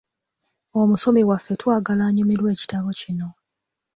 Omusomi 0.79 1.21
waffe 1.29 1.53
twagala 1.61 2.03
anyumirwe 2.09 2.49
ekitabo 2.55 2.87
kino. 2.99 3.27